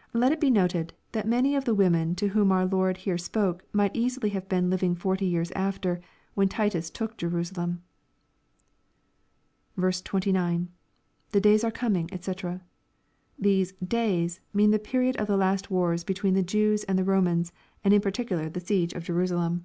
[0.12, 3.64] ]Let it be noted, that many of tlie women to whom our Lord here spoke,
[3.72, 6.00] might easily have been hving forty years atter,
[6.34, 7.84] when Titus took Jerusalem.
[9.80, 10.68] 29.—
[11.30, 12.32] [The days are coming, (&c.]
[13.38, 17.04] These '* days" mean the period of the last wars between the Jews and tlie
[17.04, 17.52] IXomans,
[17.84, 19.64] and in particular the siege of Jerusalem.